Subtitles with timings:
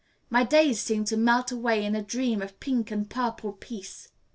[0.31, 4.07] My days seemed to melt away in a dream of pink and purple peace.